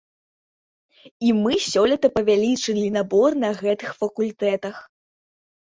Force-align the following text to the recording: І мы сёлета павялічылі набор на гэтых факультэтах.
І 1.27 1.33
мы 1.41 1.53
сёлета 1.71 2.07
павялічылі 2.17 2.87
набор 2.97 3.29
на 3.45 3.49
гэтых 3.61 3.89
факультэтах. 4.03 4.75